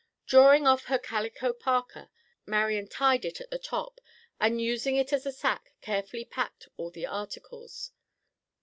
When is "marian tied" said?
2.47-3.23